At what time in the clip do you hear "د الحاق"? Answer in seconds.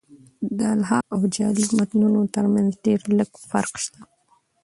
0.57-1.05